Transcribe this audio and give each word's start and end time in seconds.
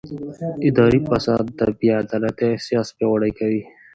اداري 0.67 0.99
فساد 1.07 1.45
د 1.57 1.59
بې 1.77 1.89
عدالتۍ 2.01 2.47
احساس 2.53 2.87
پیاوړی 2.97 3.31
کوي 3.39 3.63